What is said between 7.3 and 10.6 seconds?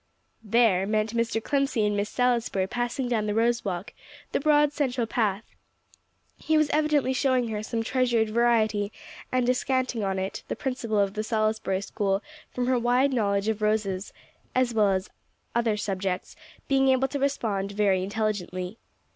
her some treasured variety and descanting on it; the